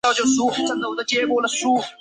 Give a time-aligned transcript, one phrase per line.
[0.03, 0.33] 宫城县
[0.79, 1.83] 名取市人。